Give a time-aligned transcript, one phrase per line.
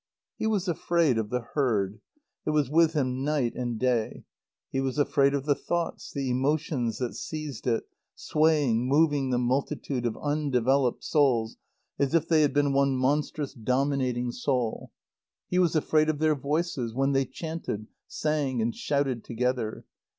[0.35, 2.01] He was afraid of the herd.
[2.47, 4.23] It was with him night and day.
[4.71, 7.83] He was afraid of the thoughts, the emotions that seized it,
[8.15, 11.57] swaying, moving the multitude of undeveloped souls
[11.99, 14.89] as if they had been one monstrous, dominating soul.
[15.51, 19.85] He was afraid of their voices, when they chanted, sang and shouted together.